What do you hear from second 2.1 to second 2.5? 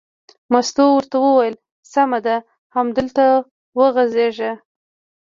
ده